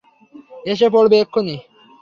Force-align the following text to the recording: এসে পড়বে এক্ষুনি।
এসে 0.65 0.87
পড়বে 0.93 1.15
এক্ষুনি। 1.23 1.55